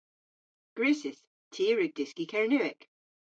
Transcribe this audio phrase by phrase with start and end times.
[0.75, 1.19] Gwrussys.
[1.53, 2.81] Ty a wrug dyski Kernewek.